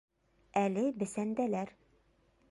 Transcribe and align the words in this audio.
Әле 0.61 0.85
бесәндәләр. 1.03 1.75